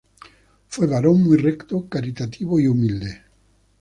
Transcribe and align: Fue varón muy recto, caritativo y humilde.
Fue 0.67 0.87
varón 0.87 1.21
muy 1.21 1.37
recto, 1.37 1.87
caritativo 1.87 2.59
y 2.59 2.65
humilde. 2.65 3.21